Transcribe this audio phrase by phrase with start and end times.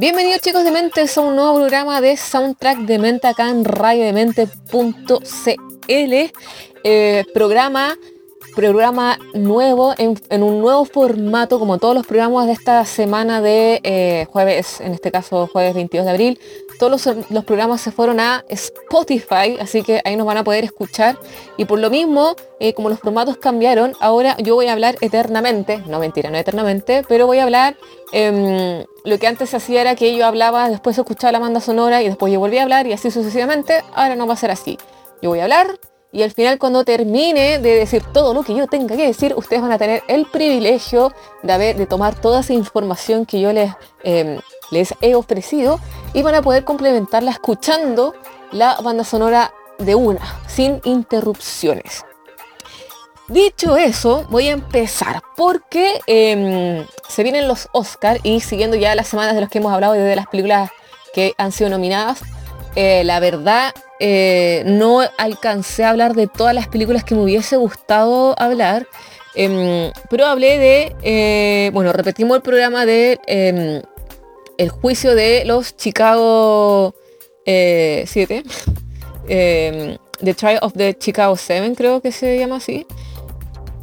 [0.00, 4.54] Bienvenidos chicos de Mentes a un nuevo programa de Soundtrack de Mente acá en radiodemente.cl
[6.84, 7.98] eh, programa
[8.54, 14.26] programa nuevo en, un nuevo formato como todos los programas de esta semana de eh,
[14.30, 16.40] jueves, en este caso jueves 22 de abril.
[16.78, 21.18] Todos los, programas se fueron a Spotify, así que ahí nos van a poder escuchar.
[21.58, 25.82] Y por lo mismo, eh, como los formatos cambiaron, ahora yo voy a hablar eternamente,
[25.86, 27.76] no mentira, no eternamente, pero voy a hablar,
[28.12, 32.02] em, lo que antes se hacía era que yo hablaba, después escuchaba la banda sonora
[32.02, 34.78] y después yo volví a hablar y así sucesivamente, ahora no va a ser así.
[35.20, 35.78] Yo voy a hablar,
[36.12, 39.62] y al final cuando termine de decir todo lo que yo tenga que decir, ustedes
[39.62, 43.72] van a tener el privilegio de, haber, de tomar toda esa información que yo les,
[44.02, 45.78] eh, les he ofrecido
[46.12, 48.14] y van a poder complementarla escuchando
[48.50, 52.04] la banda sonora de una, sin interrupciones.
[53.28, 59.06] Dicho eso, voy a empezar porque eh, se vienen los Oscar y siguiendo ya las
[59.06, 60.70] semanas de los que hemos hablado y de las películas
[61.14, 62.22] que han sido nominadas,
[62.76, 67.56] eh, la verdad eh, no alcancé a hablar de todas las películas que me hubiese
[67.56, 68.86] gustado hablar,
[69.34, 73.82] em, pero hablé de, eh, bueno, repetimos el programa de em,
[74.56, 76.94] el juicio de los Chicago
[77.44, 78.44] 7,
[79.28, 82.86] em, The Trial of the Chicago 7 creo que se llama así.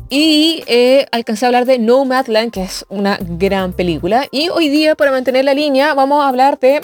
[0.09, 0.63] Y
[1.11, 4.25] alcancé a hablar de Nomadland, que es una gran película.
[4.31, 6.81] Y hoy día, para mantener la línea, vamos a hablar de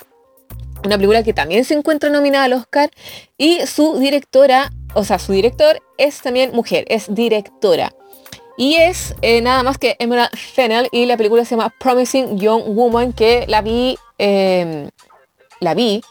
[0.86, 2.92] una película que también se encuentra nominada al Oscar
[3.38, 7.94] y su directora, o sea, su director es también mujer, es directora.
[8.58, 12.76] Y es eh, nada más que Emerald Fennell y la película se llama Promising Young
[12.76, 14.90] Woman que la vi, eh,
[15.60, 16.04] la vi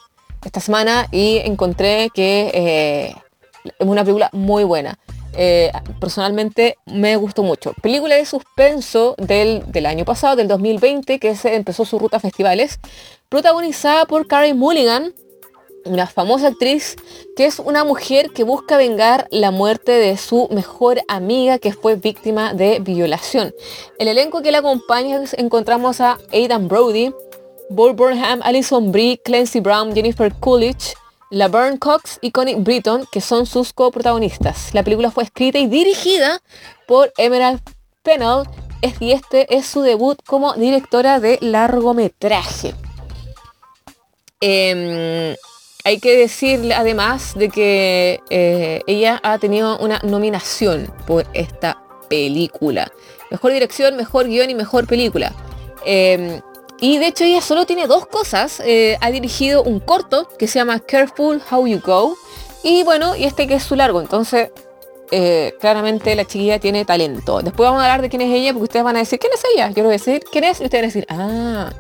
[0.45, 3.15] esta semana y encontré que eh,
[3.65, 4.99] es una película muy buena.
[5.35, 5.71] Eh,
[6.01, 7.73] personalmente me gustó mucho.
[7.83, 12.21] Película de suspenso del, del, año pasado, del 2020, que se empezó su ruta a
[12.21, 12.81] festivales,
[13.29, 15.15] protagonizada por Carey Mulligan,
[15.85, 16.97] una famosa actriz
[17.37, 21.97] que es una mujer que busca vengar la muerte de su mejor amiga que fue
[21.97, 23.55] víctima de violación.
[23.99, 27.13] El elenco que la acompaña encontramos a Aidan Brody,
[27.71, 30.95] Bull Burnham, Alison Brie, Clancy Brown, Jennifer Coolidge,
[31.33, 34.75] Laverne Cox y Connie Britton, que son sus coprotagonistas.
[34.75, 36.43] La película fue escrita y dirigida
[36.87, 37.63] por Emerald
[38.05, 38.45] Fennell
[39.01, 42.75] y este es su debut como directora de largometraje.
[44.43, 45.35] Eh,
[45.85, 52.93] hay que decir además de que eh, ella ha tenido una nominación por esta película.
[53.31, 55.33] Mejor dirección, mejor guion y mejor película.
[55.87, 56.43] Eh,
[56.83, 58.61] y de hecho ella solo tiene dos cosas.
[58.67, 62.17] Eh, ha dirigido un corto que se llama Careful How You Go.
[62.65, 64.01] Y bueno, y este que es su largo.
[64.01, 64.51] Entonces,
[65.13, 67.41] eh, claramente la chiquilla tiene talento.
[67.41, 69.43] Después vamos a hablar de quién es ella, porque ustedes van a decir, ¿quién es
[69.55, 69.69] ella?
[69.69, 70.61] Yo les voy a decir, ¿quién es?
[70.61, 71.73] Y ustedes van a decir, ah.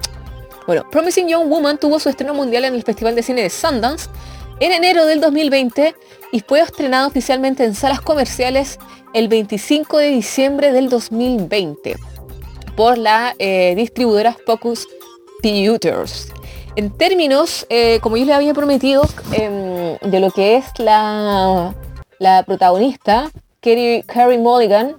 [0.69, 4.09] Bueno, Promising Young Woman tuvo su estreno mundial en el Festival de Cine de Sundance
[4.61, 5.97] en enero del 2020
[6.31, 8.79] y fue estrenado oficialmente en salas comerciales
[9.15, 11.97] el 25 de diciembre del 2020
[12.77, 14.89] por la eh, distribuidora Focus
[15.43, 16.33] Pictures.
[16.75, 19.03] En términos, eh, como yo les había prometido,
[19.33, 21.75] eh, de lo que es la,
[22.19, 23.31] la protagonista,
[23.61, 24.97] Carrie, Carrie Mulligan,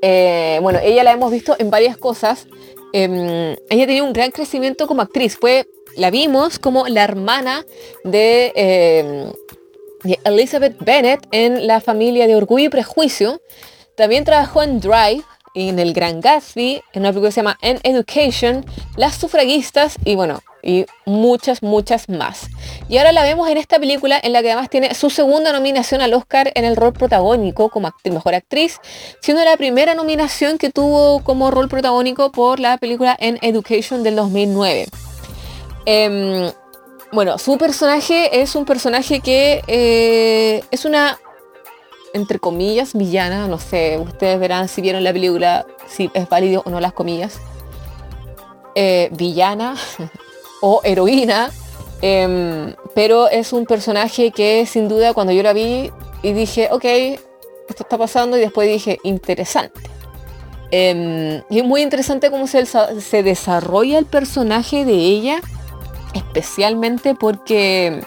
[0.00, 2.46] eh, bueno, ella la hemos visto en varias cosas.
[2.92, 5.36] ella tenía un gran crecimiento como actriz.
[5.36, 5.66] Fue,
[5.96, 7.64] la vimos como la hermana
[8.04, 9.32] de,
[10.04, 13.40] de Elizabeth Bennett en La familia de Orgullo y Prejuicio.
[13.96, 17.78] También trabajó en Drive, en el Gran Gatsby, en una película que se llama En
[17.82, 18.64] Education,
[18.96, 22.48] Las Sufragistas y bueno, y muchas, muchas más.
[22.88, 26.00] Y ahora la vemos en esta película en la que además tiene su segunda nominación
[26.00, 28.80] al Oscar en el rol protagónico como mejor actriz,
[29.20, 34.16] siendo la primera nominación que tuvo como rol protagónico por la película En Education del
[34.16, 34.86] 2009.
[35.86, 36.52] Eh,
[37.12, 41.18] bueno, su personaje es un personaje que eh, es una
[42.14, 46.70] entre comillas, villana, no sé, ustedes verán si vieron la película, si es válido o
[46.70, 47.40] no las comillas,
[48.76, 49.74] eh, villana
[50.62, 51.50] o heroína,
[52.00, 55.90] eh, pero es un personaje que sin duda cuando yo la vi
[56.22, 56.84] y dije, ok,
[57.68, 59.80] esto está pasando y después dije, interesante.
[60.70, 65.40] Eh, y es muy interesante cómo se, se desarrolla el personaje de ella,
[66.14, 68.02] es especialmente porque,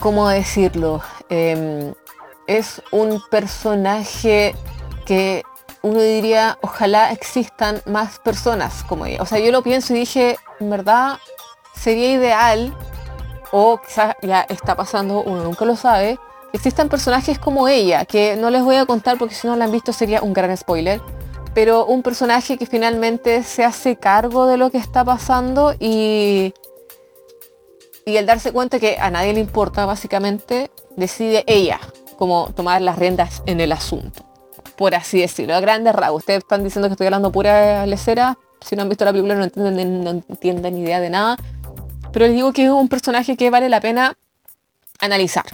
[0.00, 1.02] ¿cómo decirlo?
[1.28, 1.92] Em,
[2.48, 4.56] es un personaje
[5.06, 5.44] que
[5.82, 9.22] uno diría, ojalá existan más personas como ella.
[9.22, 11.18] O sea, yo lo pienso y dije, en verdad,
[11.74, 12.76] sería ideal,
[13.52, 16.18] o quizás ya está pasando, uno nunca lo sabe,
[16.52, 19.72] existan personajes como ella, que no les voy a contar porque si no la han
[19.72, 21.00] visto sería un gran spoiler,
[21.54, 26.54] pero un personaje que finalmente se hace cargo de lo que está pasando y,
[28.06, 31.78] y al darse cuenta que a nadie le importa, básicamente, decide ella
[32.18, 34.24] como tomar las riendas en el asunto,
[34.76, 36.22] por así decirlo, a grandes rasgos.
[36.22, 39.44] Ustedes están diciendo que estoy hablando pura lecera, si no han visto la película no
[39.44, 41.36] entienden, no entienden ni idea de nada,
[42.12, 44.16] pero les digo que es un personaje que vale la pena
[45.00, 45.46] analizar.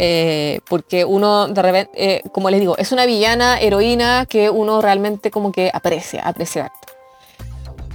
[0.00, 4.80] Eh, porque uno de repente, eh, como les digo, es una villana, heroína que uno
[4.80, 6.72] realmente como que aprecia, aprecia.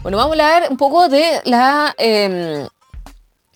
[0.02, 2.68] Bueno, vamos a hablar un poco de la, em,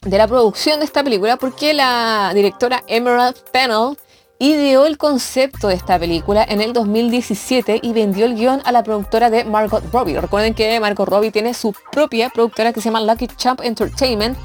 [0.02, 3.98] de la producción de esta película, porque la directora Emerald Fennell
[4.40, 8.84] ideó el concepto de esta película en el 2017 y vendió el guion a la
[8.84, 10.20] productora de Margot Robbie.
[10.20, 14.38] Recuerden que Margot Robbie tiene su propia productora que se llama Lucky Champ Entertainment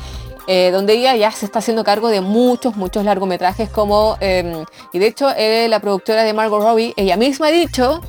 [0.48, 4.98] eh, donde ella ya se está haciendo cargo de muchos, muchos largometrajes como, em, y
[4.98, 8.00] de hecho eh, la productora de Margot Robbie, ella misma ha dicho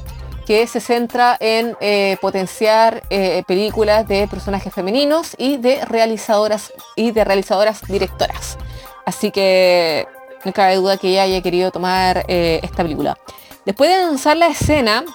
[0.47, 3.03] que se centra en eh, potenciar
[3.47, 8.57] películas de personajes femeninos y de realizadoras y de realizadoras directoras.
[9.05, 10.05] Así que
[10.45, 13.17] no cabe duda que ella haya querido tomar esta película.
[13.65, 15.05] Después de lanzar la escena,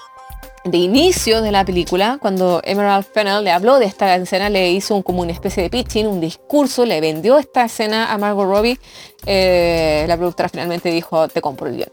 [0.64, 5.02] de inicio de la película, cuando Emerald Fennell le habló de esta escena, le hizo
[5.02, 8.78] como una especie de pitching, un discurso, le vendió esta escena a Margot Robbie,
[9.26, 11.90] eh, la productora finalmente dijo, te compro el guion.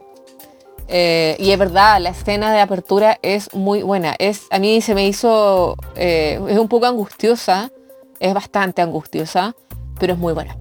[0.88, 4.16] Eh, y es verdad, la escena de apertura es muy buena.
[4.20, 7.72] Es, a mí se me hizo, eh, es un poco angustiosa,
[8.20, 9.56] es bastante angustiosa,
[10.00, 10.58] pero es muy buena.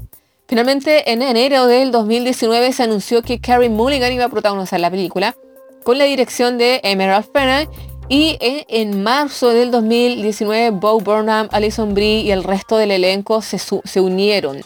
[0.54, 5.34] Finalmente, en enero del 2019 se anunció que Carrie Mulligan iba a protagonizar la película
[5.82, 7.68] con la dirección de Emerald Fennell
[8.08, 14.00] y en, marzo del 2019, Bo Burnham, Alison Brie y el resto del elenco se,
[14.00, 14.60] unieron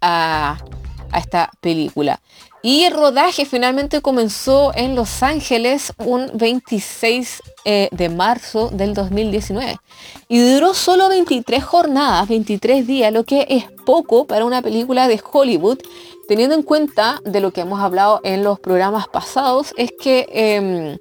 [0.00, 0.58] a,
[1.16, 2.20] esta película.
[2.62, 9.78] Y el rodaje finalmente comenzó en Los Ángeles un 26 eh, de marzo del 2019.
[10.28, 15.20] Y duró solo 23 jornadas, 23 días, lo que es poco para una película de
[15.32, 15.78] Hollywood,
[16.28, 20.28] teniendo en cuenta de lo que hemos hablado en los programas pasados, es que...
[20.32, 20.98] Em,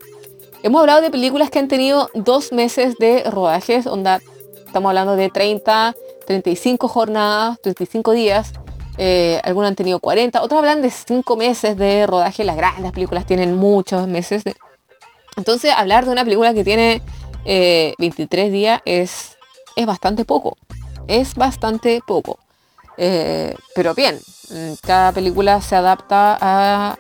[0.63, 4.21] Hemos hablado de películas que han tenido dos meses de rodajes, onda,
[4.63, 5.95] estamos hablando de 30,
[6.27, 8.53] 35 jornadas, 35 días,
[9.03, 13.25] eh, algunos han tenido 40, otros hablan de 5 meses de rodaje, las grandes películas
[13.25, 14.43] tienen muchos meses.
[14.43, 14.55] De...
[15.37, 17.01] Entonces, hablar de una película que tiene
[17.43, 19.39] 23 eh, días es,
[19.75, 20.55] es bastante poco,
[21.07, 22.37] es bastante poco.
[22.95, 24.19] Eh, pero bien,
[24.51, 26.95] mm, cada película se adapta a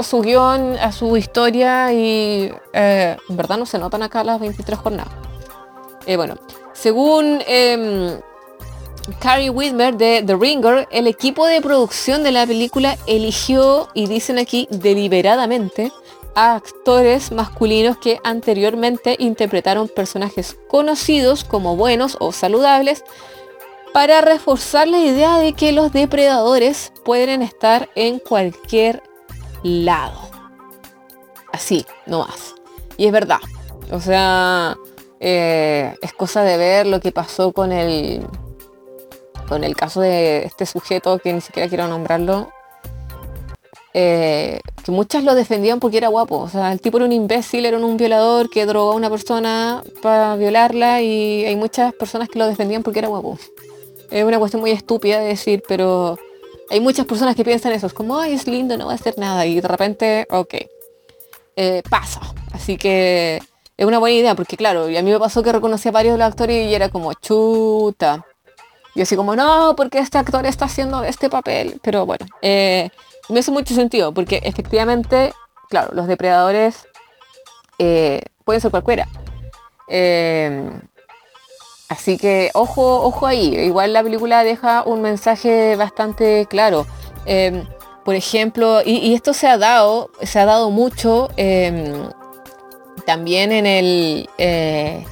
[0.00, 5.14] su guion, a su historia y en verdad no se notan acá las 23 jornadas.
[6.14, 6.36] Bueno,
[6.74, 8.20] según eh,
[9.20, 14.38] Carrie Whitmer de The Ringer, el equipo de producción de la película eligió, y dicen
[14.38, 15.92] aquí deliberadamente,
[16.34, 23.04] a actores masculinos que anteriormente interpretaron personajes conocidos como buenos o saludables
[23.94, 29.02] para reforzar la idea de que los depredadores pueden estar en cualquier
[29.62, 30.20] lado.
[31.52, 32.54] Así, no más.
[32.98, 33.40] Y es verdad.
[33.90, 34.76] O sea,
[35.20, 38.26] eh, es cosa de ver lo que pasó con el
[39.48, 42.50] con el caso de este sujeto que ni siquiera quiero nombrarlo.
[43.98, 46.38] Eh, que muchas lo defendían porque era guapo.
[46.38, 49.82] O sea, el tipo era un imbécil, era un violador que drogó a una persona
[50.02, 53.38] para violarla y hay muchas personas que lo defendían porque era guapo.
[54.10, 56.18] Es una cuestión muy estúpida de decir, pero
[56.68, 59.16] hay muchas personas que piensan eso, es como, ay, es lindo, no va a hacer
[59.18, 59.46] nada.
[59.46, 60.54] Y de repente, ok,
[61.56, 62.20] eh, pasa.
[62.52, 63.40] Así que
[63.76, 66.14] es una buena idea, porque claro, y a mí me pasó que reconocí a varios
[66.14, 68.26] de los actores y era como, chuta.
[68.96, 71.78] Y así como, no, porque este actor está haciendo este papel.
[71.82, 72.90] Pero bueno, eh,
[73.28, 75.32] me hace mucho sentido, porque efectivamente,
[75.68, 76.88] claro, los depredadores
[77.78, 79.06] eh, pueden ser cualquiera.
[81.88, 83.54] Así que ojo, ojo ahí.
[83.54, 86.86] Igual la película deja un mensaje bastante claro.
[87.26, 87.66] Em,
[88.04, 92.08] por ejemplo, y, esto se ha dado, se ha dado mucho em,
[93.04, 95.04] también en el, eh,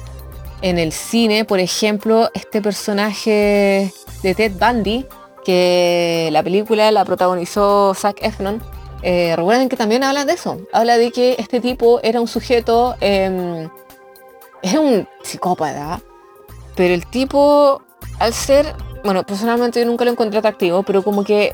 [0.65, 3.93] en el cine, por ejemplo, este personaje
[4.23, 5.05] de Ted Bundy,
[5.43, 8.63] que la película la protagonizó Zac Efron.
[9.03, 10.57] Eh, recuerden que también habla de eso.
[10.73, 13.69] Habla de que este tipo era un sujeto, eh,
[14.63, 16.01] era un psicópata,
[16.75, 17.83] pero el tipo
[18.17, 21.53] al ser, bueno, personalmente yo nunca lo encontré atractivo, pero como que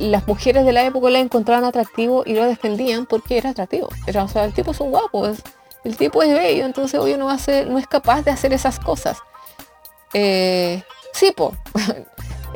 [0.00, 3.88] las mujeres de la época lo encontraban atractivo y lo defendían porque era atractivo.
[4.08, 5.28] Era, o sea, el tipo es un guapo,
[5.86, 9.18] el tipo es bello, entonces hoy no, hace, no es capaz de hacer esas cosas.
[10.12, 11.32] Eh, sí.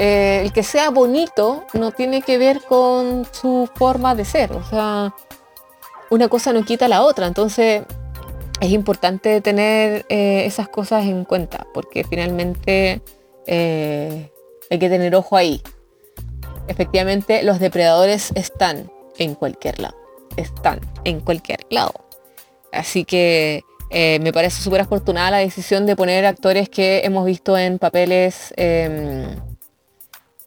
[0.02, 4.50] Eh, el que sea bonito no tiene que ver con su forma de ser.
[4.52, 5.14] O sea,
[6.08, 7.26] una cosa no quita la otra.
[7.26, 7.82] Entonces
[8.62, 13.02] es importante tener eh, esas cosas en cuenta porque finalmente
[13.46, 15.60] hay que tener ojo ahí.
[16.66, 19.96] Efectivamente, los depredadores están en cualquier lado.
[20.38, 21.92] Están en cualquier lado.
[22.72, 27.58] Así que eh, me parece súper afortunada la decisión de poner actores que hemos visto
[27.58, 29.36] en papeles, em,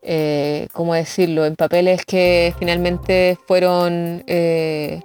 [0.01, 1.46] eh, ¿cómo decirlo?
[1.46, 4.24] En papeles que finalmente fueron...
[4.25, 5.01] Eh,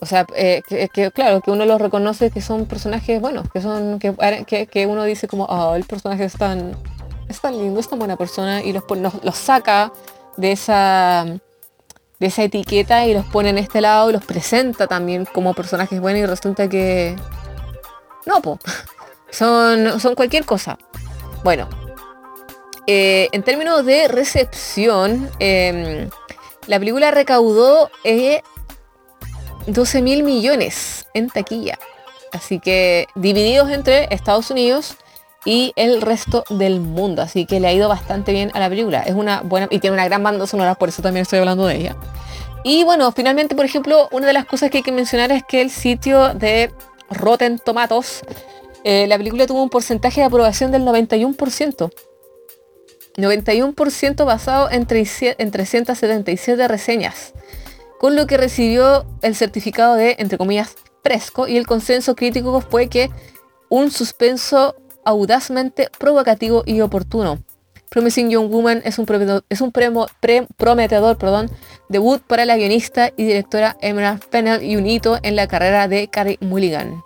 [0.00, 4.86] o sea, que, claro, que uno los reconoce que son personajes buenos, que son que,
[4.86, 6.76] uno dice como, oh, el personaje es tan,
[7.28, 8.84] es tan lindo, es tan buena persona y los,
[9.24, 9.92] los saca
[10.36, 11.26] de esa
[12.20, 16.00] de esa etiqueta y los pone en este lado y los presenta también como personajes
[16.00, 17.16] buenos y resulta que
[18.26, 18.58] no, po.
[19.32, 20.76] Son, son cualquier cosa.
[21.44, 21.68] Bueno,
[22.88, 26.10] eh, en términos de recepción, em,
[26.66, 27.88] la película recaudó
[29.68, 31.78] 12 eh, mil millones en taquilla.
[32.32, 34.96] Así que divididos entre Estados Unidos
[35.44, 37.22] y el resto del mundo.
[37.22, 39.00] Así que le ha ido bastante bien a la película.
[39.00, 41.76] Es una buena y tiene una gran banda sonora, por eso también estoy hablando de
[41.76, 41.96] ella.
[42.62, 45.62] Y bueno, finalmente, por ejemplo, una de las cosas que hay que mencionar es que
[45.62, 46.70] el sitio de
[47.10, 48.22] Rotten Tomatoes,
[48.84, 51.90] eh, la película tuvo un porcentaje de aprobación del 91%.
[53.16, 57.32] 91% basado en, en 377 reseñas,
[57.98, 62.88] con lo que recibió el certificado de, entre comillas, fresco y el consenso crítico fue
[62.88, 63.10] que
[63.68, 64.76] un suspenso
[65.10, 67.38] audazmente provocativo y oportuno.
[67.90, 71.50] Promising Young Woman es un, es un prometedor perdón,
[71.88, 76.06] debut para la guionista y directora Emerald Fennell y un hito en la carrera de
[76.06, 77.02] Carrie Mulligan.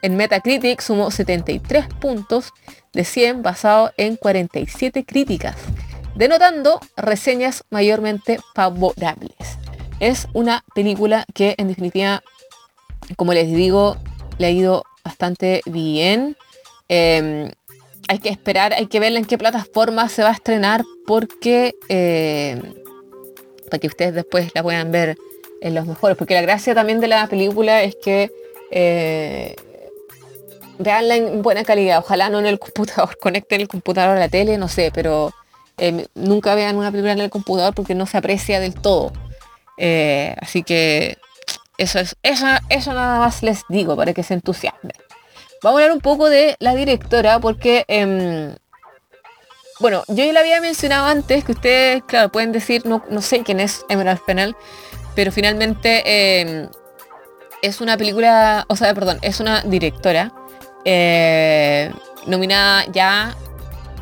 [0.00, 2.52] En Metacritic sumó 73 puntos
[2.94, 5.56] de 100 basado en 47 críticas,
[6.14, 9.58] denotando reseñas mayormente favorables.
[10.00, 12.22] Es una película que en definitiva,
[13.16, 13.98] como les digo,
[14.38, 16.36] le ha ido bastante bien.
[16.88, 17.50] Em,
[18.08, 22.74] hay que esperar, hay que ver en qué plataforma se va a estrenar porque em,
[23.68, 25.16] para que ustedes después la puedan ver
[25.60, 26.16] en los mejores.
[26.16, 28.30] Porque la gracia también de la película es que
[28.70, 29.56] eh,
[30.78, 31.98] veanla en buena calidad.
[31.98, 35.32] Ojalá no en el computador, conecten el computador a la tele, no sé, pero
[35.78, 39.12] em, nunca vean una película en el computador porque no se aprecia del todo.
[39.78, 41.18] Eh, así que
[41.78, 45.05] eso es, eso, eso nada más les digo para que se entusiasmen.
[45.66, 48.54] Vamos a hablar un poco de la directora porque, em,
[49.80, 53.42] bueno, yo ya la había mencionado antes, que ustedes, claro, pueden decir, no, no sé
[53.42, 54.54] quién es Emerald Fennell,
[55.16, 56.02] pero finalmente
[56.40, 56.68] em,
[57.62, 60.32] es una película, o sea, perdón, es una directora
[60.84, 61.92] eh,
[62.26, 63.34] nominada ya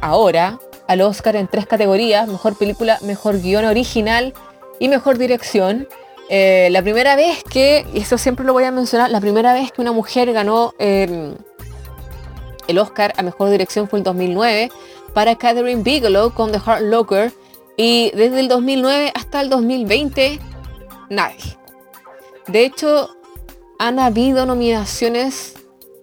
[0.02, 4.35] ahora al Oscar en tres categorías, mejor película, mejor guion original
[4.80, 5.88] y mejor dirección.
[6.28, 9.73] Eh, la primera vez que, y eso siempre lo voy a mencionar, la primera vez
[9.73, 11.35] que una mujer ganó em,
[12.68, 14.71] el Oscar a Mejor Dirección fue el 2009
[15.12, 17.33] para Catherine Bigelow con The Hard Locker
[17.76, 20.38] y desde el 2009 hasta el 2020
[21.11, 21.59] nadie.
[22.47, 23.11] De hecho,
[23.78, 25.54] han habido nominaciones,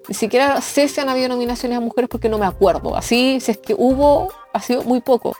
[0.07, 2.95] ni siquiera sé si han habido nominaciones a mujeres porque no me acuerdo.
[2.95, 5.35] Así, si es que hubo, ha sido muy poco.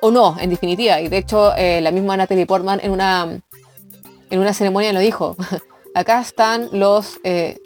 [0.00, 1.00] O no, en definitiva.
[1.00, 3.40] Y de hecho, eh, la misma Natalie Portman en una,
[4.30, 5.36] en una ceremonia lo dijo.
[5.94, 7.60] Acá están los eh,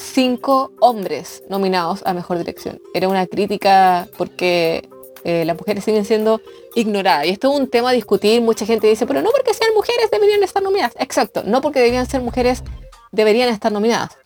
[0.00, 2.80] cinco hombres nominados a Mejor Dirección.
[2.94, 4.88] Era una crítica porque
[5.24, 6.40] eh, las mujeres siguen siendo
[6.74, 7.26] ignoradas.
[7.26, 8.40] Y esto es un tema a discutir.
[8.40, 10.94] Mucha gente dice, pero no porque sean mujeres deberían estar nominadas.
[10.98, 12.64] Exacto, no porque deberían ser mujeres
[13.12, 14.16] deberían estar nominadas.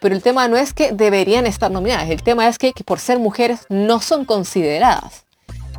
[0.00, 2.10] Pero el tema no es que deberían estar nominadas.
[2.10, 5.24] El tema es que, que por ser mujeres no son consideradas.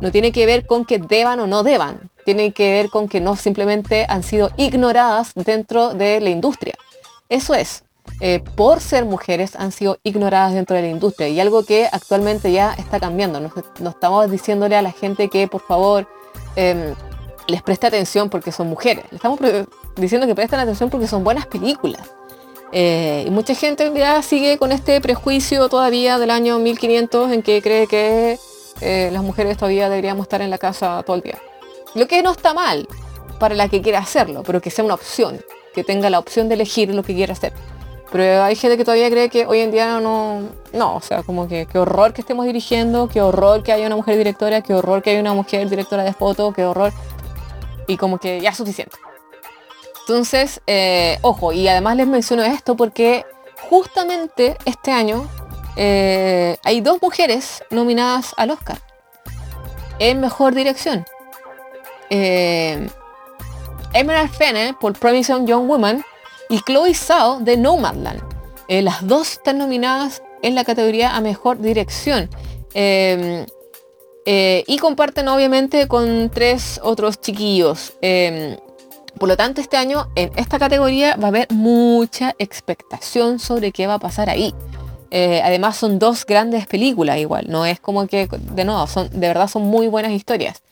[0.00, 2.10] No tiene que ver con que deban o no deban.
[2.24, 6.74] Tiene que ver con que no simplemente han sido ignoradas dentro de la industria.
[7.28, 7.84] Eso es.
[8.20, 12.52] Eh, por ser mujeres han sido ignoradas dentro de la industria y algo que actualmente
[12.52, 13.40] ya está cambiando.
[13.40, 16.06] No, estamos diciéndole a la gente que por favor
[16.56, 16.94] em,
[17.48, 19.04] les preste atención porque son mujeres.
[19.10, 19.40] Le estamos
[19.96, 22.12] diciendo que presten atención porque son buenas películas.
[22.72, 27.62] Eh, y mucha gente ya sigue con este prejuicio todavía del año 1500 en que
[27.62, 28.38] cree que
[28.80, 31.38] eh, las mujeres todavía deberíamos estar en la casa todo el día.
[31.94, 32.88] Lo que no está mal
[33.38, 35.40] para la que quiera hacerlo, pero que sea una opción,
[35.74, 37.52] que tenga la opción de elegir lo que quiera hacer
[38.14, 41.48] Pero hay gente que todavía cree que hoy en día no, no, o sea, como
[41.48, 45.02] que qué horror que estemos dirigiendo, qué horror que haya una mujer directora, qué horror
[45.02, 46.92] que haya una mujer directora de foto, qué horror.
[47.88, 48.96] Y como que ya es suficiente.
[50.02, 53.26] Entonces, eh, ojo, y además les menciono esto porque
[53.68, 55.28] justamente este año
[55.74, 58.78] eh, hay dos mujeres nominadas al Oscar
[59.98, 61.04] en Mejor Dirección.
[62.10, 62.88] Eh,
[63.92, 66.04] Emerald Fennell por Promising Young Woman
[66.54, 68.22] y Chloe Zhao de Nomadland.
[68.68, 72.30] Eh, las dos están nominadas en la categoría a Mejor Dirección.
[72.74, 73.44] Em,
[74.24, 77.94] eh, y comparten obviamente con tres otros chiquillos.
[78.00, 78.56] Em,
[79.18, 83.88] por lo tanto, este año en esta categoría va a haber mucha expectación sobre qué
[83.88, 84.54] va a pasar ahí.
[85.10, 89.26] Eh, además son dos grandes películas igual, no es como que, de nuevo, son, de
[89.28, 90.62] verdad son muy buenas historias.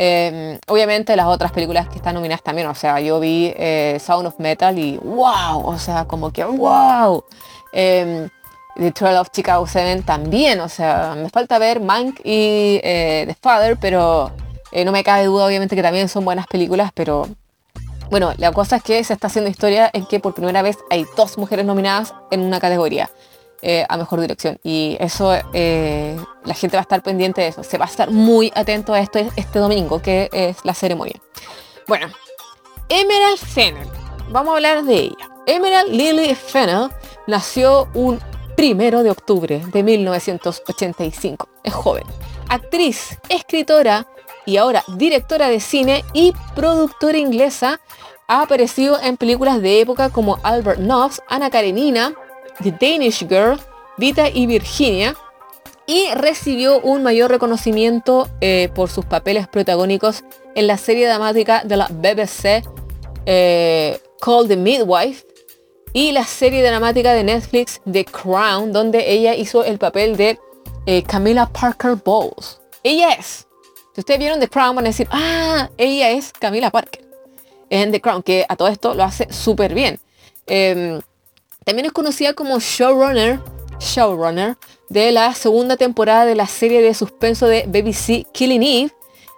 [0.00, 4.28] Em, obviamente las otras películas que están nominadas también, o sea, yo vi eh, Sound
[4.28, 7.24] of Metal y wow, o sea, como que wow.
[8.78, 13.34] The Trail of Chicago 7 también, o sea, me falta ver Mank y eh, The
[13.34, 14.30] Father, pero
[14.70, 17.28] eh, no me cabe duda obviamente que también son buenas películas, pero
[18.08, 21.06] bueno, la cosa es que se está haciendo historia en que por primera vez hay
[21.16, 23.10] dos mujeres nominadas en una categoría.
[23.60, 24.60] Eh, a mejor dirección.
[24.62, 26.16] Y eso, eh,
[26.48, 27.62] la gente va a estar pendiente de eso.
[27.62, 31.20] Se va a estar muy atento a esto este domingo, que es la ceremonia.
[31.86, 32.08] Bueno,
[32.88, 33.86] Emerald Fennel.
[34.30, 35.30] Vamos a hablar de ella.
[35.46, 36.88] Emerald Lily Fennel
[37.26, 38.18] nació un
[38.56, 41.48] primero de octubre de 1985.
[41.62, 42.04] Es joven.
[42.48, 44.06] Actriz, escritora
[44.46, 47.80] y ahora directora de cine y productora inglesa.
[48.26, 52.14] Ha aparecido en películas de época como Albert Nobbs, Ana Karenina,
[52.62, 53.58] The Danish Girl,
[53.96, 55.14] Vita y Virginia,
[55.88, 60.22] y recibió un mayor reconocimiento eh, por sus papeles protagónicos
[60.54, 62.62] en la serie dramática de la BBC
[63.24, 65.26] eh, Called the Midwife
[65.94, 70.38] y la serie dramática de Netflix The Crown, donde ella hizo el papel de
[70.84, 72.60] eh, Camilla Parker Bowles.
[72.82, 73.46] Ella es,
[73.94, 77.08] si ustedes vieron The Crown van a decir, ah, ella es Camila Parker
[77.70, 79.98] en The Crown, que a todo esto lo hace súper bien.
[80.46, 81.00] Em,
[81.64, 83.40] también es conocida como showrunner,
[83.78, 84.56] showrunner
[84.88, 88.92] de la segunda temporada de la serie de suspenso de BBC Killing Eve,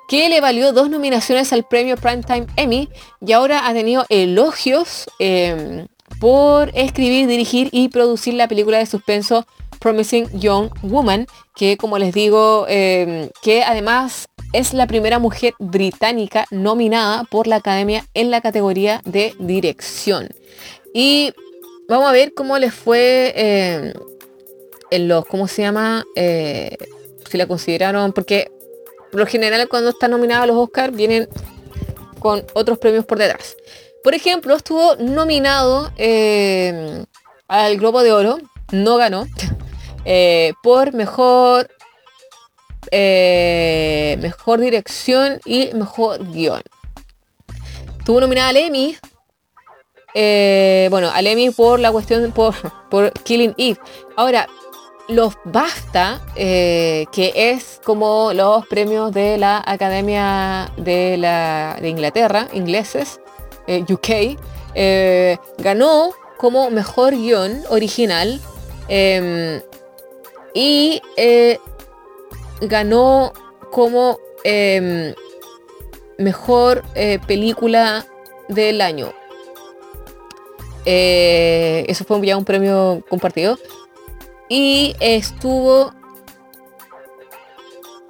[0.08, 2.88] que le valió dos nominaciones al premio Primetime Emmy
[3.20, 5.86] y ahora ha tenido elogios em,
[6.20, 9.46] por escribir, dirigir y producir la película de suspenso
[9.78, 16.46] Promising Young Woman, que como les digo, em, que además es la primera mujer británica
[16.50, 20.28] nominada por la Academia en la categoría de dirección.
[20.92, 21.32] Y
[21.90, 23.92] Vamos a ver cómo les fue eh,
[24.90, 26.04] en los, ¿cómo se llama?
[26.16, 26.76] Eh,
[27.28, 28.50] si la consideraron, porque
[29.10, 31.28] por lo general cuando está nominada a los Oscars vienen
[32.18, 33.56] con otros premios por detrás.
[34.02, 37.04] Por ejemplo, estuvo nominado eh,
[37.48, 38.38] al Globo de Oro,
[38.72, 39.26] no ganó,
[40.62, 41.68] por mejor,
[42.90, 46.62] mejor dirección y mejor guion.
[47.98, 48.96] Estuvo nominada al Emmy
[50.14, 52.54] eh, bueno, al Emmy por la cuestión por,
[52.88, 53.78] por Killing Eve.
[54.16, 54.48] Ahora,
[55.10, 62.48] los BAFTA, eh, que es como los premios de la Academia de, la, de Inglaterra,
[62.52, 63.20] ingleses,
[63.66, 64.38] eh, UK,
[65.58, 68.40] ganó como mejor guion original
[68.88, 69.60] em,
[70.54, 71.02] y
[72.62, 73.32] ganó
[73.70, 75.14] como em,
[76.18, 76.82] mejor
[77.26, 78.06] película
[78.48, 79.12] del año.
[80.84, 83.58] Eh, eso fue ya un premio compartido.
[84.50, 85.94] Y estuvo...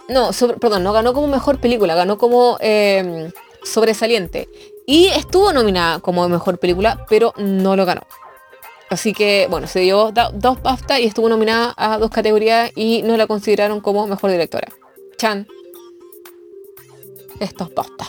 [0.09, 3.31] No, perdón, no ganó como mejor película, ganó como em,
[3.63, 4.49] sobresaliente.
[4.87, 8.01] Y estuvo nominada como mejor película, pero no lo ganó.
[8.89, 13.17] Así que, bueno, se dio dos BAFTA y estuvo nominada a dos categorías y no
[13.17, 14.73] la consideraron como mejor directora.
[15.17, 15.47] Chan.
[17.39, 18.09] Estos BAFTA.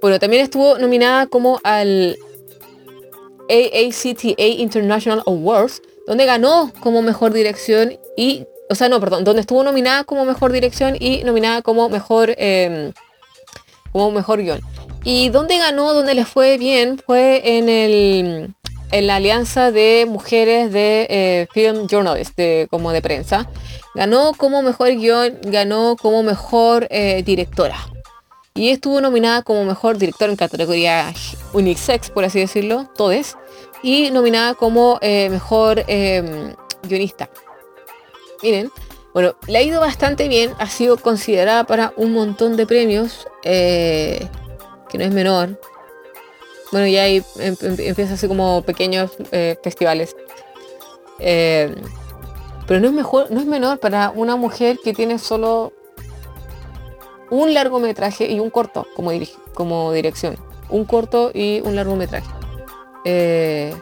[0.00, 2.16] Bueno, también estuvo nominada como al
[3.50, 9.62] AACTA International Awards, donde ganó como mejor dirección y, o sea, no, perdón, donde estuvo
[9.62, 12.92] nominada como mejor dirección y nominada como mejor, em,
[13.92, 14.60] como mejor guion.
[15.04, 18.54] Y donde ganó, donde le fue bien, fue en el
[18.90, 23.46] en la alianza de mujeres de eh, film journalists, de, como de prensa.
[23.94, 27.76] Ganó como mejor guion, ganó como mejor eh, directora
[28.58, 31.14] y estuvo nominada como mejor director en categoría
[31.52, 33.36] unisex, por así decirlo, todes,
[33.82, 37.28] y nominada como eh, mejor em, guionista.
[38.42, 38.70] Miren,
[39.14, 44.28] bueno, le ha ido bastante bien, ha sido considerada para un montón de premios, eh,
[44.88, 45.58] que no es menor.
[46.70, 50.14] Bueno, ya ahí em, em, empieza así como pequeños eh, festivales.
[51.18, 51.74] Eh,
[52.66, 55.72] pero no es, mejor, no es menor para una mujer que tiene solo
[57.30, 59.10] un largometraje y un corto como,
[59.54, 60.36] como dirección.
[60.68, 62.37] Un corto y un largometraje.
[63.04, 63.74] Eh,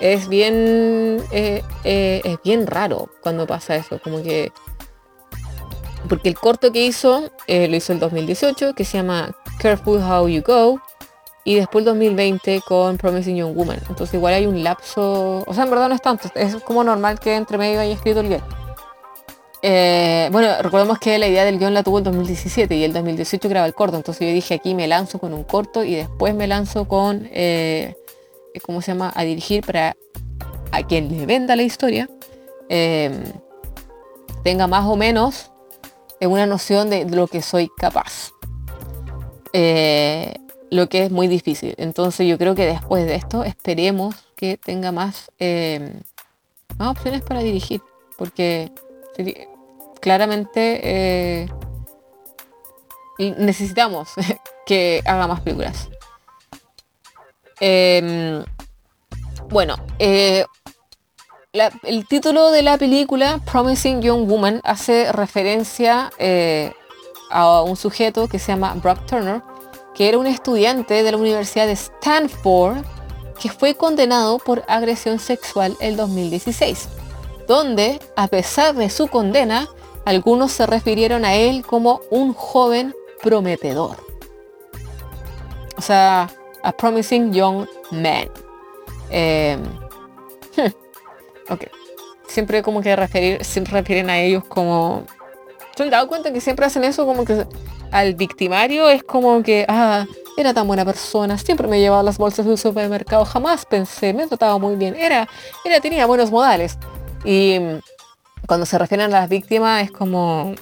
[0.00, 4.52] es bien eh, es bien raro cuando pasa eso como que
[6.08, 10.42] porque el corto que hizo lo hizo el 2018 que se llama Careful How You
[10.42, 10.80] Go
[11.48, 13.80] y después el 2020 con Promising Young Woman.
[13.88, 17.18] Entonces igual hay un lapso, o sea, en verdad no es tanto, es como normal
[17.18, 18.42] que entre medio haya escrito el guion.
[19.62, 23.48] Eh, bueno, recordemos que la idea del guion la tuvo el 2017 y el 2018
[23.48, 26.46] graba el corto, entonces yo dije aquí me lanzo con un corto y después me
[26.46, 27.96] lanzo con, eh,
[28.60, 29.96] ¿cómo se llama?, a dirigir para
[30.70, 32.08] a quien le venda la historia,
[32.68, 33.10] eh,
[34.44, 35.50] tenga más o menos
[36.20, 38.32] una noción de lo que soy capaz.
[39.52, 40.34] Eh,
[40.70, 41.74] lo que es muy difícil.
[41.78, 46.00] Entonces yo creo que después de esto esperemos que tenga más, em,
[46.76, 47.80] más opciones para dirigir,
[48.16, 48.70] porque
[50.00, 51.48] claramente eh,
[53.18, 54.10] necesitamos
[54.66, 55.88] que haga más películas.
[57.60, 58.44] Em,
[59.48, 60.44] bueno, eh,
[61.82, 66.72] el título de la película, Promising Young Woman, hace referencia eh,
[67.30, 69.42] a un sujeto que se llama Brock Turner,
[69.94, 72.84] que era un estudiante de la Universidad de Stanford
[73.40, 76.88] que fue condenado por agresión sexual el 2016,
[77.46, 79.68] donde, a pesar de su condena,
[80.04, 83.96] algunos se refirieron a él como un joven prometedor.
[85.76, 86.28] O sea,
[86.62, 88.28] a promising young man.
[89.10, 89.64] Hmm,
[91.52, 91.64] ok.
[92.26, 95.04] Siempre como que referir, se refieren a ellos como...
[95.76, 97.46] ¿Se han dado cuenta que siempre hacen eso como que
[97.90, 102.46] al victimario es como que, ah, era tan buena persona, siempre me llevaba las bolsas
[102.46, 105.28] del supermercado, jamás pensé, me trataba muy bien, era,
[105.64, 106.78] era, tenía buenos modales.
[107.24, 107.58] Y
[108.46, 110.54] cuando se refieren a las víctimas es como,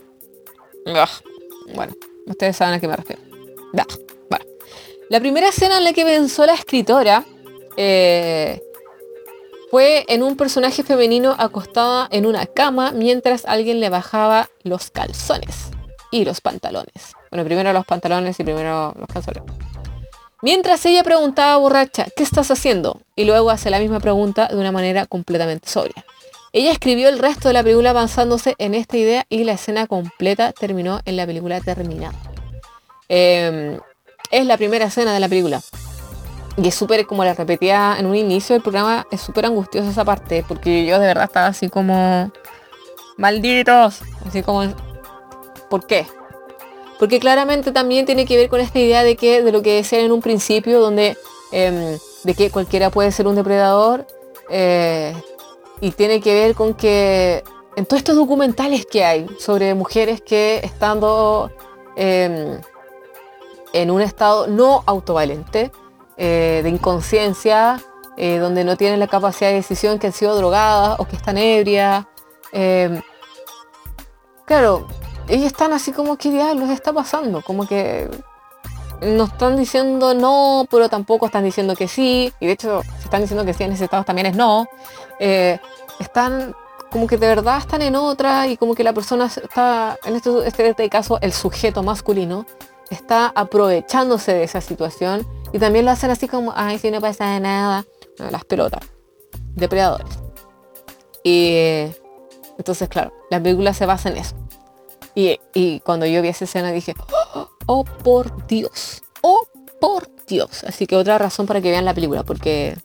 [1.74, 1.94] bueno,
[2.26, 3.22] ustedes saben a qué me refiero.
[5.08, 7.24] La primera escena en la que pensó la escritora
[7.76, 8.60] eh,
[9.70, 15.70] fue en un personaje femenino acostada en una cama mientras alguien le bajaba los calzones
[16.10, 17.14] y los pantalones.
[17.30, 19.44] Bueno, primero los pantalones y primero los calzones.
[20.42, 23.00] Mientras ella preguntaba borracha, ¿qué estás haciendo?
[23.14, 26.04] Y luego hace la misma pregunta de una manera completamente sobria.
[26.52, 30.52] Ella escribió el resto de la película avanzándose en esta idea y la escena completa
[30.52, 32.14] terminó en la película terminada.
[33.08, 33.78] Em,
[34.30, 35.60] es la primera escena de la película.
[36.56, 40.04] Y es súper, como la repetía en un inicio del programa, es súper angustiosa esa
[40.04, 42.30] parte, porque yo de verdad estaba así como...
[43.18, 44.00] Malditos.
[44.26, 44.62] Así como
[45.68, 46.06] ¿Por qué?
[46.98, 50.02] Porque claramente también tiene que ver con esta idea de que de lo que decían
[50.02, 51.16] en un principio, donde
[51.52, 54.06] em, de que cualquiera puede ser un depredador,
[54.48, 55.14] eh,
[55.80, 57.42] y tiene que ver con que
[57.76, 61.50] en todos estos documentales que hay sobre mujeres que estando
[61.96, 62.60] em,
[63.82, 65.70] en un estado no autovalente,
[66.16, 67.80] eh, de inconsciencia,
[68.16, 71.36] eh, donde no tienen la capacidad de decisión, que han sido drogadas o que están
[71.38, 72.06] ebrias.
[72.52, 73.02] Em,
[74.46, 74.86] claro,
[75.28, 78.08] ellos están así como que diablos está pasando, como que
[79.02, 83.20] no están diciendo no, pero tampoco están diciendo que sí, y de hecho si están
[83.20, 84.66] diciendo que sí en ese estado también es no.
[85.18, 85.58] Eh,
[85.98, 86.54] están
[86.90, 90.70] como que de verdad están en otra y como que la persona está, en este,
[90.70, 92.46] este, caso el sujeto masculino,
[92.90, 97.38] está aprovechándose de esa situación y también lo hacen así como, ay, si no pasa
[97.40, 97.84] nada,
[98.18, 98.84] las pelotas,
[99.54, 100.18] depredadores.
[101.24, 101.88] Y
[102.58, 104.36] entonces, claro, la película se basa en eso.
[105.14, 106.94] Y, cuando yo vi esa escena dije,
[107.66, 109.48] oh, por Dios, oh
[109.80, 110.62] por Dios.
[110.64, 112.76] Así que otra razón para que vean la película, porque,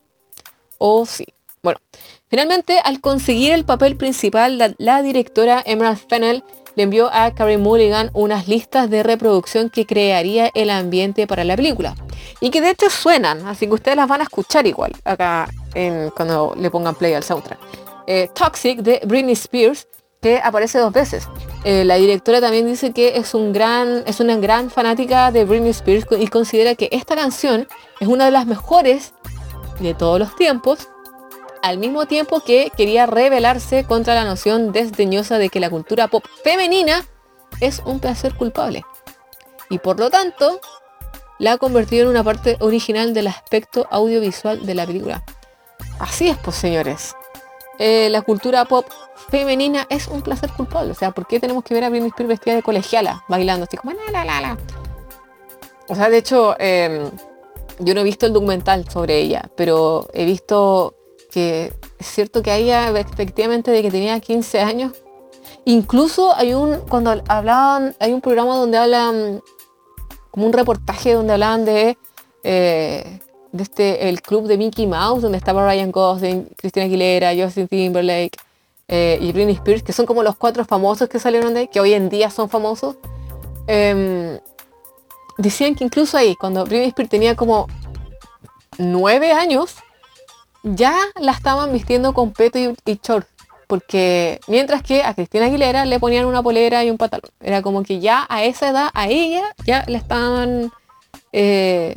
[0.78, 1.26] oh sí.
[1.62, 1.78] Bueno,
[2.28, 6.42] finalmente al conseguir el papel principal, la, directora Emerald Fennell
[6.74, 11.56] le envió a Carrie Mulligan unas listas de reproducción que crearía el ambiente para la
[11.56, 11.94] película.
[12.40, 15.48] Y que de hecho suenan, así que ustedes las van a escuchar igual acá
[16.14, 17.58] cuando le pongan play al soundtrack.
[18.06, 19.86] Eh, Toxic de Britney Spears
[20.22, 21.28] que aparece dos veces.
[21.64, 25.70] Eh, la directora también dice que es, un gran, es una gran fanática de Britney
[25.70, 27.66] Spears y considera que esta canción
[28.00, 29.14] es una de las mejores
[29.80, 30.88] de todos los tiempos,
[31.62, 36.24] al mismo tiempo que quería rebelarse contra la noción desdeñosa de que la cultura pop
[36.42, 37.06] femenina
[37.60, 38.84] es un placer culpable.
[39.70, 40.60] Y por lo tanto,
[41.38, 45.24] la ha convertido en una parte original del aspecto audiovisual de la película.
[45.98, 47.14] Así es, pues señores.
[47.78, 48.86] Eh, la cultura pop
[49.30, 50.90] femenina es un placer culpable.
[50.90, 53.76] O sea, ¿por qué tenemos que ver a Britney Spears vestida de colegiala bailando así
[53.76, 54.58] como la la la
[55.88, 57.10] O sea, de hecho, em,
[57.78, 60.96] yo no he visto el documental sobre ella, pero he visto
[61.32, 64.92] que es cierto que ella efectivamente de que tenía 15 años.
[65.64, 69.42] Incluso hay un, cuando hablaban, hay un programa donde hablan,
[70.30, 71.96] como un reportaje donde hablaban de,
[72.42, 73.20] eh,
[73.56, 78.36] este, el club de Mickey Mouse, donde estaba Ryan Gosling, Christina Aguilera, Justin Timberlake
[78.88, 81.80] eh, y Britney Spears, que son como los cuatro famosos que salieron de ahí, que
[81.80, 82.96] hoy en día son famosos.
[83.66, 84.38] Em,
[85.38, 87.68] decían que incluso ahí, cuando Britney Spears tenía como
[88.78, 89.76] nueve años,
[90.62, 93.00] ya la estaban vistiendo con peto y, y.
[93.66, 97.30] Porque mientras que a Cristina Aguilera le ponían una polera y un pantalón.
[97.40, 100.70] Era como que ya a esa edad, a ella, ya le estaban
[101.32, 101.96] eh,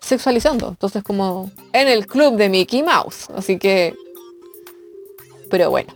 [0.00, 0.68] sexualizando.
[0.68, 3.28] Entonces como en el club de Mickey Mouse.
[3.36, 3.94] Así que...
[5.50, 5.92] Pero bueno.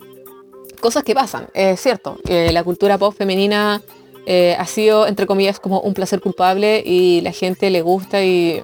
[0.81, 1.49] Cosas que pasan.
[1.55, 2.19] Es cierto.
[2.27, 3.81] la cultura pop femenina
[4.27, 8.63] eh, ha sido, entre comillas, como un placer culpable y la gente le gusta y,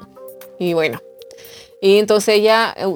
[0.58, 1.00] y bueno.
[1.84, 2.86] Y entonces ella eh,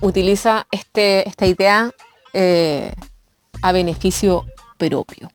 [0.00, 1.90] utiliza este, esta idea
[2.32, 2.90] eh,
[3.60, 4.46] a beneficio
[4.78, 5.30] propio.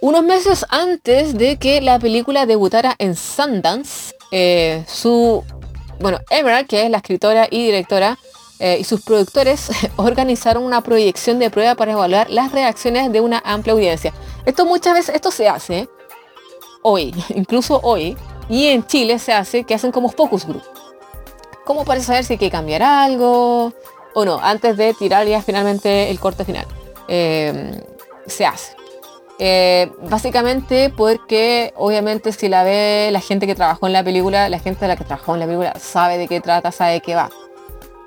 [0.00, 5.42] Unos meses antes de que la película debutara en Sundance, eh, su,
[5.98, 8.16] bueno, Emerald, que es la escritora y directora,
[8.60, 13.72] y sus productores organizaron una proyección de prueba para evaluar las reacciones de una amplia
[13.72, 14.14] audiencia.
[14.44, 15.88] Esto muchas veces, esto se hace
[16.82, 18.16] hoy, incluso hoy,
[18.48, 20.62] y en Chile se hace que hacen como focus group.
[21.66, 23.72] Como para saber si hay que cambiar algo
[24.14, 26.64] o no, antes de tirar ya finalmente el corte final.
[27.08, 27.82] Eh,
[28.26, 28.76] se hace.
[29.40, 34.60] Eh, básicamente porque obviamente si la ve la gente que trabajó en la película, la
[34.60, 37.16] gente de la que trabajó en la película sabe de qué trata, sabe de qué
[37.16, 37.30] va.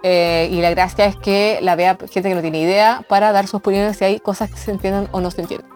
[0.03, 3.45] Eh, y la gracia es que la vea gente que no tiene idea para dar
[3.45, 5.69] sus opiniones si hay cosas que se entiendan o no se entienden.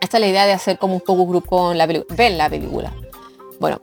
[0.00, 2.14] Esta es la idea de hacer como un focus group con la película.
[2.16, 2.92] Ven la película.
[3.60, 3.80] Bueno,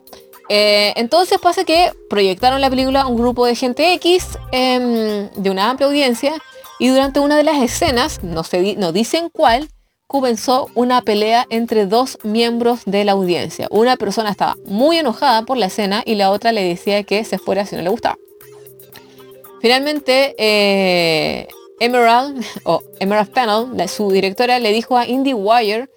[0.53, 5.69] eh, entonces pasa que proyectaron la película un grupo de gente X em, de una
[5.69, 6.33] amplia audiencia
[6.77, 9.69] y durante una de las escenas, no, se no dicen cuál,
[10.07, 13.69] comenzó una pelea entre dos miembros de la audiencia.
[13.71, 17.37] Una persona estaba muy enojada por la escena y la otra le decía que se
[17.37, 18.17] fuera si no le gustaba.
[19.61, 21.47] Finalmente, eh,
[21.79, 23.31] Emerald, o Emerald
[23.73, 25.87] la- su directora, le dijo a IndieWire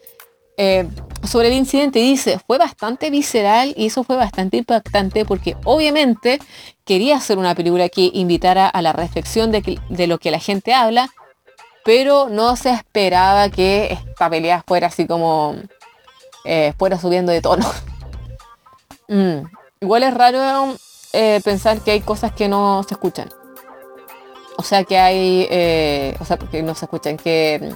[0.56, 0.86] eh,
[1.26, 6.38] sobre el incidente dice, fue bastante visceral y eso fue bastante impactante porque obviamente
[6.84, 10.74] quería hacer una película que invitara a la reflexión de, de lo que la gente
[10.74, 11.10] habla,
[11.84, 15.56] pero no se esperaba que esta pelea fuera así como
[16.44, 17.66] eh, fuera subiendo de tono.
[19.06, 19.44] Mm,
[19.84, 20.74] Igual es raro
[21.12, 23.28] eh, pensar que hay cosas que no se escuchan.
[24.56, 27.74] O sea que hay, eh, o sea, que no se escuchan, que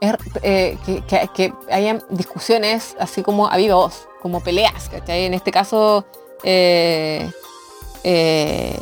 [0.00, 1.02] eh, que,
[1.34, 5.24] que- hayan discusiones así como a viva como peleas, ¿cachai?
[5.24, 6.04] En este caso,
[6.42, 7.30] eh,
[8.04, 8.78] eh,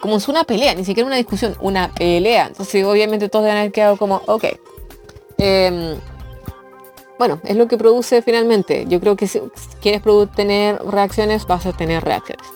[0.00, 2.46] como es una pelea, ni siquiera una discusión, una pelea.
[2.46, 4.44] Entonces, obviamente todos deben haber quedado como, ok.
[5.38, 5.98] Em,
[7.18, 8.84] bueno, es lo que produce finalmente.
[8.88, 9.40] Yo creo que si
[9.80, 10.02] quieres
[10.34, 12.46] tener reacciones, vas a tener reacciones.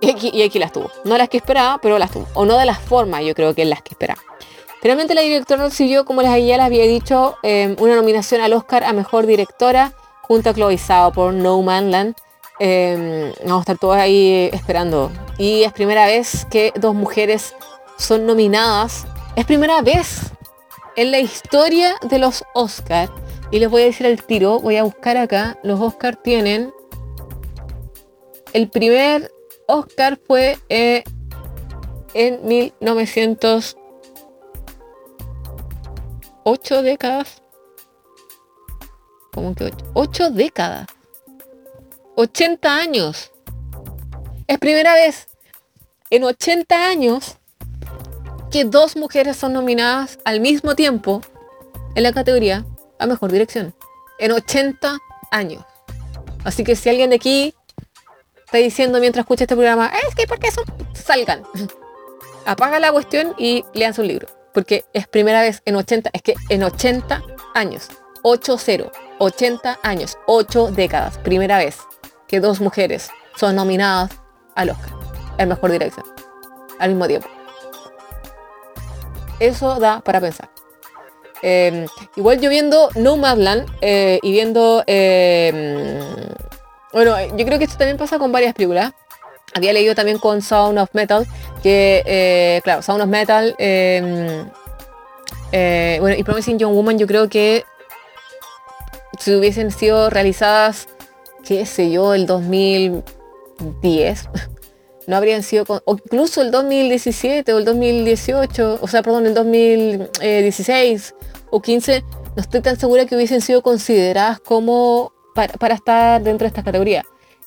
[0.00, 0.90] Y aquí, y aquí las tuvo.
[1.04, 2.26] No las que esperaba, pero las tuvo.
[2.34, 4.20] O no de las formas, yo creo que las que esperaba.
[4.80, 8.84] Finalmente la directora recibió, como les ya les había dicho, eh, una nominación al Oscar
[8.84, 12.14] a Mejor Directora junto a Chloe Zhao por No Man Land.
[12.60, 15.10] Eh, vamos a estar todos ahí esperando.
[15.36, 17.54] Y es primera vez que dos mujeres
[17.98, 19.06] son nominadas.
[19.36, 20.32] Es primera vez
[20.96, 23.12] en la historia de los Oscars.
[23.50, 25.58] Y les voy a decir al tiro, voy a buscar acá.
[25.62, 26.72] Los Oscars tienen...
[28.52, 29.30] El primer
[29.66, 31.04] Oscar fue eh,
[32.14, 33.76] en 1900
[36.44, 37.42] ocho décadas.
[39.32, 39.84] ¿Cómo que ocho?
[39.94, 40.86] Ocho décadas.
[42.16, 43.30] 80 años.
[44.46, 45.28] Es primera vez
[46.10, 47.36] en 80 años
[48.50, 51.20] que dos mujeres son nominadas al mismo tiempo
[51.94, 52.64] en la categoría
[52.98, 53.74] a mejor dirección.
[54.18, 54.98] En 80
[55.30, 55.64] años.
[56.44, 57.54] Así que si alguien de aquí
[58.44, 60.64] está diciendo mientras escucha este programa, es que ¿por qué son?
[60.94, 61.44] Salgan.
[62.46, 66.34] Apaga la cuestión y lean su libro porque es primera vez en 80, es que
[66.48, 67.22] en 80
[67.54, 67.88] años,
[68.22, 71.78] 8-0, 80 años, 8 décadas, primera vez
[72.26, 74.10] que dos mujeres son nominadas
[74.54, 74.90] al Oscar,
[75.38, 76.06] el mejor dirección,
[76.78, 77.28] al mismo tiempo.
[79.38, 80.50] Eso da para pensar.
[81.42, 81.86] Eh,
[82.16, 84.84] igual yo viendo Nomadland eh, y viendo...
[84.86, 85.90] eh,
[86.92, 88.92] bueno, yo creo que esto también pasa con varias películas.
[89.54, 91.26] Había leído también con Sound of Metal,
[91.62, 94.44] que, eh, claro, Sound of Metal, eh,
[95.52, 97.64] eh, bueno, y Promising Young Woman, yo creo que
[99.18, 100.88] si hubiesen sido realizadas,
[101.44, 104.28] qué sé yo, el 2010,
[105.06, 111.14] no habrían sido, o incluso el 2017 o el 2018, o sea, perdón, el 2016
[111.50, 112.04] o 15,
[112.36, 117.04] no estoy tan segura que hubiesen sido consideradas como para, estar dentro de esta categoría.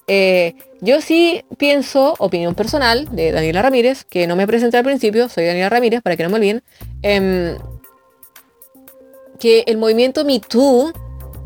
[0.08, 5.30] Eh, yo sí pienso, opinión personal de Daniela Ramírez, que no me presenté al principio,
[5.30, 6.64] soy Daniela Ramírez, para que no me olviden,
[7.02, 7.58] em,
[9.40, 10.92] que el movimiento Me Too,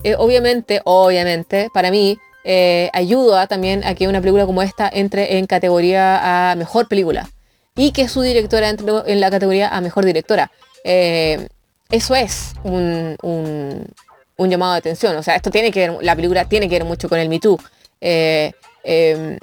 [0.04, 5.38] eh, obviamente, obviamente, para mí, eh, ayuda también a que una película como esta entre
[5.38, 7.30] en categoría a mejor película
[7.76, 10.52] y que su directora entre en la categoría a mejor directora.
[11.90, 13.16] Eso es un,
[14.38, 15.16] llamado de atención.
[15.16, 17.40] O sea, esto tiene que ver, la película tiene que ver mucho con el Me
[17.40, 17.58] Too.
[18.02, 18.52] Eh,
[18.84, 19.38] em,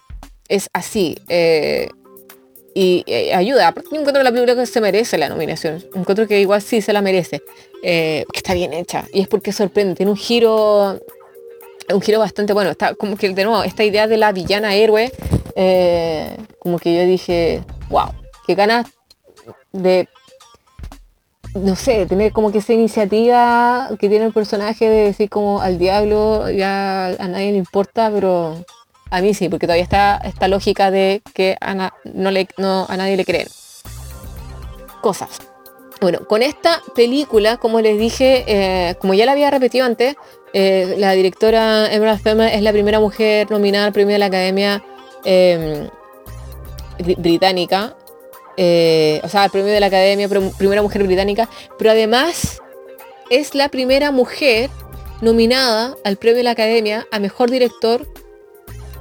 [0.48, 1.16] es así.
[2.76, 3.68] y ayuda.
[3.68, 5.84] Aparte, encuentro la película que se merece la nominación.
[5.94, 7.42] Encuentro que igual sí se la merece.
[7.82, 9.04] que está bien hecha.
[9.12, 9.94] Y es porque sorprende.
[9.94, 10.98] Tiene un giro
[11.92, 12.70] un giro bastante bueno.
[12.70, 15.12] Está como que de nuevo, esta idea de la villana héroe,
[15.56, 18.08] eh, como que yo dije, wow,
[18.46, 18.86] qué ganas
[19.72, 20.08] de,
[21.54, 25.78] no sé, tener como que esa iniciativa que tiene el personaje de decir como al
[25.78, 28.56] diablo ya a nadie le importa, pero
[29.10, 32.96] a mí sí, porque todavía está esta lógica de que a, no le, no, a
[32.96, 33.46] nadie le creen.
[35.00, 35.38] Cosas.
[36.00, 40.16] Bueno, con esta película, como les dije, eh, como ya la había repetido antes,
[40.52, 44.84] eh, la directora Emerald Fennell es la primera mujer nominada al premio de la Academia
[45.24, 45.88] em,
[47.18, 47.96] Británica.
[48.56, 51.48] Eh, o sea, el premio de la Academia, primera mujer británica.
[51.78, 52.60] Pero además
[53.30, 54.70] es la primera mujer
[55.20, 58.06] nominada al premio de la Academia a Mejor Director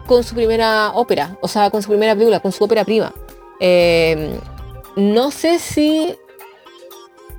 [0.07, 1.37] con su primera ópera.
[1.41, 3.13] O sea, con su primera película, con su ópera prima.
[3.59, 4.37] Em,
[4.95, 6.15] no sé si...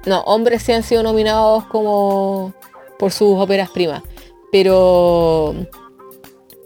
[0.06, 2.52] No, hombres se han sido nominados como
[2.98, 4.02] por sus óperas primas.
[4.52, 5.54] Pero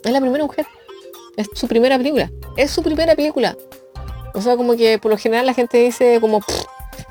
[0.04, 0.66] es la primera mujer.
[1.36, 2.30] Es su primera película.
[2.56, 3.56] Es su primera película.
[4.34, 6.40] O sea, como que por lo general la gente dice como,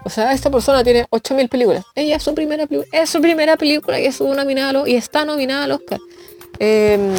[0.04, 1.86] o sea, esta persona tiene 8.000 películas.
[1.96, 2.90] Ella es su primera película.
[2.92, 6.00] Es su primera película y es nominada y está nominada al Oscar.
[6.60, 7.14] Em,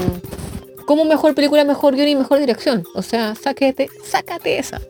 [0.86, 2.84] como mejor película, mejor guion y mejor dirección.
[2.94, 4.80] O sea, sáquete, sácate esa.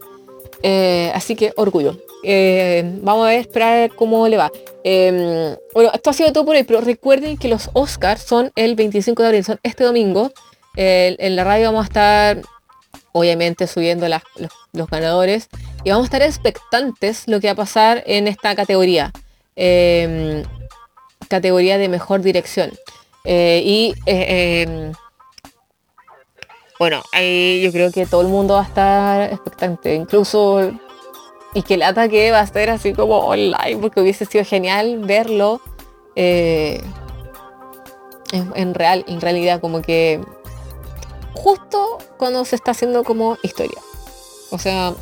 [0.63, 1.99] Eh, así que orgullo.
[2.25, 4.51] Eh, vamos a ver, esperar cómo le va.
[4.85, 8.75] Em, bueno, esto ha sido todo por hoy, pero recuerden que los Oscars son el
[8.75, 10.33] 25 de abril, son este domingo.
[10.77, 12.43] en la radio vamos a estar,
[13.13, 15.49] obviamente, subiendo los, ganadores
[15.85, 19.13] y vamos a estar expectantes lo que va a pasar en esta categoría.
[19.57, 20.45] Em,
[21.29, 22.73] categoría de mejor dirección.
[23.25, 24.93] Eh, y em,
[26.79, 30.73] bueno, ahí yo creo que todo el mundo va a estar expectante, incluso
[31.55, 35.61] y que el ataque va a ser así como online, porque hubiese sido genial verlo
[36.15, 36.81] eh,
[38.33, 40.21] en, real, en realidad, como que
[41.39, 43.79] justo cuando se está haciendo como historia.
[44.51, 44.95] O sea...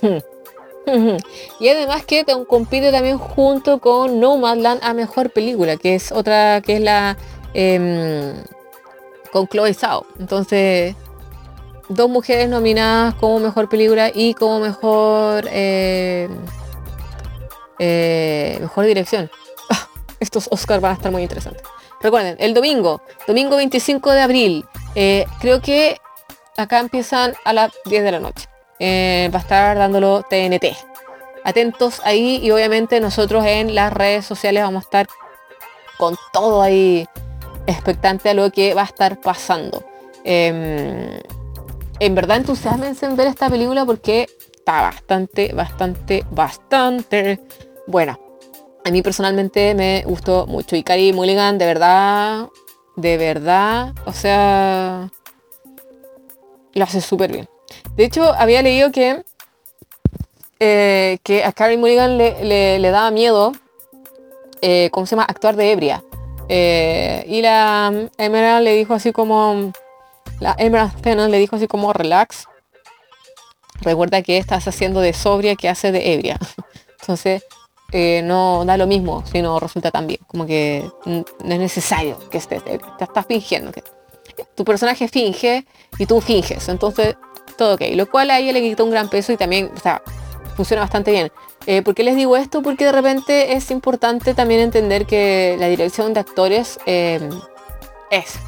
[1.60, 6.76] y además que compite también junto con Nomadland a mejor película, que es otra, que
[6.76, 7.16] es la
[7.52, 8.34] em,
[9.32, 10.06] con Chloe Zhao.
[10.18, 10.94] Entonces,
[11.88, 16.28] dos mujeres nominadas como mejor película y como mejor eh,
[17.78, 19.30] eh, mejor dirección.
[19.70, 19.88] Ah,
[20.20, 21.62] estos Oscars van a estar muy interesantes.
[22.00, 24.64] Recuerden, el domingo, domingo 25 de abril,
[25.00, 26.00] eh, creo que
[26.56, 28.48] acá empiezan a las 10 de la noche.
[28.80, 30.76] va a estar dándolo TNT.
[31.44, 35.06] Atentos ahí y obviamente nosotros en las redes sociales vamos a estar
[35.98, 37.06] con todo ahí
[37.68, 39.84] expectante a lo que va a estar pasando.
[40.24, 41.20] Em,
[42.00, 47.40] en verdad entusiasmense en ver esta película porque está bastante, bastante, bastante
[47.86, 48.18] buena.
[48.84, 50.74] A mí personalmente me gustó mucho.
[50.74, 52.48] Y Cari Mulligan, de verdad,
[52.98, 55.08] de verdad, o sea,
[56.74, 57.48] lo hace súper bien.
[57.94, 59.22] De hecho, había leído que,
[60.58, 63.52] eh, que a Carrie Mulligan le, daba miedo,
[64.62, 66.02] eh, ¿cómo se llama?, actuar de ebria.
[66.48, 69.72] Eh, y la Emerald le dijo así como,
[70.40, 72.48] la Emerald Fennel le dijo así como relax.
[73.80, 76.36] Recuerda que estás haciendo de sobria que hace de ebria.
[77.00, 77.44] Entonces,
[77.92, 80.20] eh, no da lo mismo si no resulta tan bien.
[80.26, 82.64] Como que no es necesario que estés.
[82.64, 83.72] Te estás fingiendo.
[83.72, 83.82] Que
[84.54, 85.66] tu personaje finge
[85.98, 86.68] y tú finges.
[86.68, 87.16] Entonces,
[87.56, 87.82] todo ok.
[87.94, 90.02] Lo cual a ella le quitó un gran peso y también, o sea,
[90.56, 91.30] funciona bastante bien.
[91.66, 92.62] Eh, ¿Por qué les digo esto?
[92.62, 97.20] Porque de repente es importante también entender que la dirección de actores eh,
[98.10, 98.38] es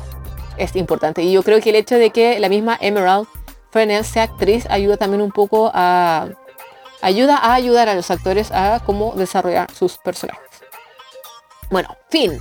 [0.60, 1.22] es importante.
[1.22, 3.26] Y yo creo que el hecho de que la misma Emerald
[3.70, 6.28] Fennell sea actriz ayuda también un poco a
[7.02, 10.42] ayuda a ayudar a los actores a cómo desarrollar sus personajes.
[11.70, 12.38] Bueno, fin.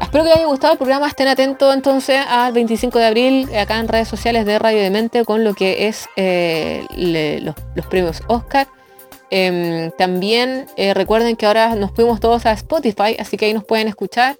[0.00, 1.06] Espero que les haya gustado el programa.
[1.06, 5.44] Estén atentos entonces al 25 de abril acá en redes sociales de Radio Demente con
[5.44, 6.84] lo que es eh,
[7.74, 8.66] los, premios Oscar.
[9.30, 13.64] Em, también eh, recuerden que ahora nos fuimos todos a Spotify, así que ahí nos
[13.64, 14.36] pueden escuchar.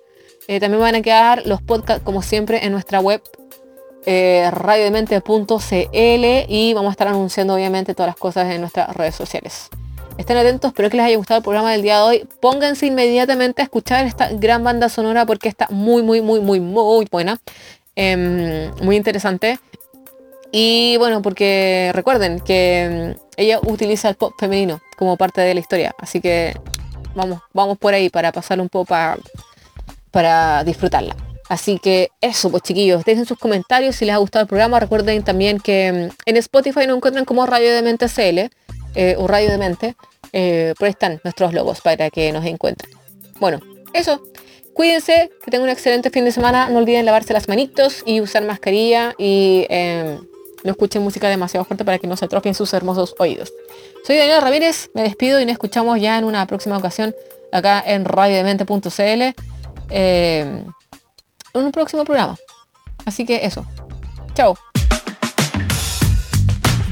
[0.48, 3.22] Eh, también van a quedar los podcasts como siempre en nuestra web
[4.04, 9.70] radiodemente.cl y vamos a estar anunciando obviamente todas las cosas en nuestras redes sociales.
[10.18, 12.28] Estén atentos, espero que les haya gustado el programa del día de hoy.
[12.40, 17.06] Pónganse inmediatamente a escuchar esta gran banda sonora porque está muy, muy, muy, muy, muy
[17.10, 17.40] buena.
[17.96, 19.58] Em, muy interesante.
[20.50, 25.60] Y bueno, porque recuerden que em, ella utiliza el pop femenino como parte de la
[25.60, 25.94] historia.
[25.98, 26.54] Así que
[27.14, 29.16] vamos, vamos por ahí para pasarlo un poco para,
[30.10, 31.16] para disfrutarla.
[31.48, 34.80] Así que eso, pues chiquillos, dejen sus comentarios si les ha gustado el programa.
[34.80, 38.50] Recuerden también que em, en Spotify nos encuentran como Radio de Mente CL
[38.94, 39.96] eh, o Radio de Mente.
[40.32, 42.92] Eh, ahí están nuestros logos para que nos encuentren.
[43.38, 43.60] Bueno,
[43.92, 44.22] eso.
[44.74, 46.70] Cuídense, que tengan un excelente fin de semana.
[46.70, 50.18] No olviden lavarse las manitos y usar mascarilla y em,
[50.64, 53.52] no escuchen música demasiado fuerte para que no se atrofien sus hermosos oídos.
[54.06, 57.14] Soy Daniela Ramírez, me despido y nos escuchamos ya en una próxima ocasión
[57.52, 59.34] acá en radiodemente.cl
[59.90, 60.64] em,
[61.54, 62.36] en un próximo programa.
[63.04, 63.66] Así que eso.
[64.34, 64.56] Chao.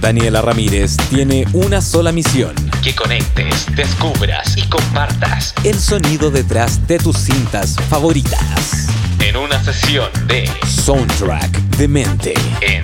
[0.01, 2.55] Daniela Ramírez tiene una sola misión.
[2.83, 8.87] Que conectes, descubras y compartas el sonido detrás de tus cintas favoritas.
[9.21, 12.83] En una sesión de Soundtrack de Mente en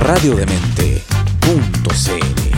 [0.00, 2.53] radiodemente.cl